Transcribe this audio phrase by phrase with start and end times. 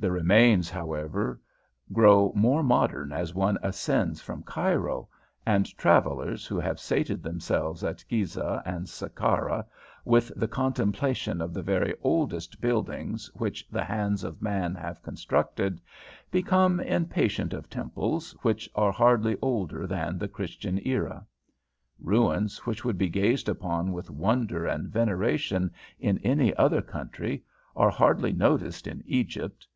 [0.00, 1.40] The remains, however,
[1.92, 5.08] grow more modern as one ascends from Cairo,
[5.44, 9.66] and travellers who have sated themselves at Gizeh and Sakara
[10.04, 15.80] with the contemplation of the very oldest buildings which the hands of man have constructed,
[16.30, 21.26] become impatient of temples which are hardly older than the Christian era.
[21.98, 27.42] Ruins which would be gazed upon with wonder and veneration in any other country
[27.74, 29.66] are hardly noticed in Egypt.